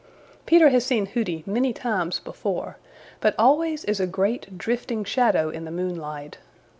Peter 0.47 0.69
has 0.69 0.83
seen 0.83 1.05
Hooty 1.05 1.43
many 1.45 1.73
times 1.73 2.17
before, 2.19 2.77
but 3.19 3.35
always 3.37 3.85
as 3.85 3.99
a 3.99 4.07
great, 4.07 4.57
drifting 4.57 5.03
shadow 5.03 5.51
in 5.51 5.63
the 5.63 5.69
moonlight. 5.69 6.39